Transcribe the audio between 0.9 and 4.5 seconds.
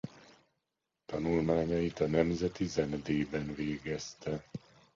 Tanulmányait a Nemzeti Zenedében végezte.